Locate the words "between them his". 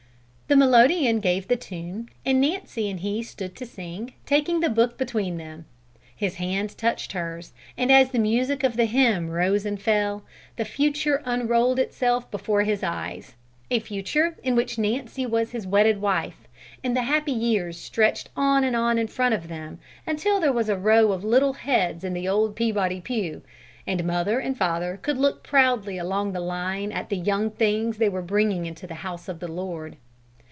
4.97-6.35